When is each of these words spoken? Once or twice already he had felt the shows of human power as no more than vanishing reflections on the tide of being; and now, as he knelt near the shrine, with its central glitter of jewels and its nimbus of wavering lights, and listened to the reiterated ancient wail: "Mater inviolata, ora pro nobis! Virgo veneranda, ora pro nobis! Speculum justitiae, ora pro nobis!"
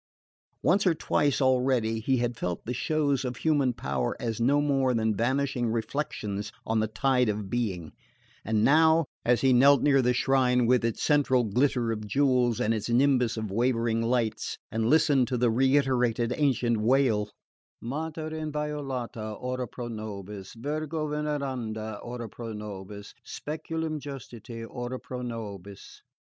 Once 0.63 0.87
or 0.87 0.95
twice 0.95 1.39
already 1.41 1.99
he 1.99 2.17
had 2.17 2.35
felt 2.35 2.65
the 2.65 2.73
shows 2.73 3.23
of 3.23 3.37
human 3.37 3.71
power 3.71 4.17
as 4.19 4.41
no 4.41 4.59
more 4.59 4.95
than 4.95 5.15
vanishing 5.15 5.67
reflections 5.69 6.51
on 6.65 6.79
the 6.79 6.87
tide 6.87 7.29
of 7.29 7.51
being; 7.51 7.91
and 8.43 8.63
now, 8.63 9.05
as 9.23 9.41
he 9.41 9.53
knelt 9.53 9.83
near 9.83 10.01
the 10.01 10.11
shrine, 10.11 10.65
with 10.65 10.83
its 10.83 11.03
central 11.03 11.43
glitter 11.43 11.91
of 11.91 12.07
jewels 12.07 12.59
and 12.59 12.73
its 12.73 12.89
nimbus 12.89 13.37
of 13.37 13.51
wavering 13.51 14.01
lights, 14.01 14.57
and 14.71 14.89
listened 14.89 15.27
to 15.27 15.37
the 15.37 15.51
reiterated 15.51 16.33
ancient 16.35 16.77
wail: 16.77 17.29
"Mater 17.79 18.31
inviolata, 18.31 19.37
ora 19.39 19.67
pro 19.67 19.87
nobis! 19.87 20.55
Virgo 20.55 21.09
veneranda, 21.09 21.99
ora 22.01 22.27
pro 22.27 22.53
nobis! 22.53 23.13
Speculum 23.23 23.99
justitiae, 23.99 24.65
ora 24.67 24.97
pro 24.99 25.21
nobis!" 25.21 26.01